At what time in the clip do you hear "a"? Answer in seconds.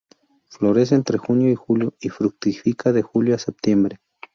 3.35-3.37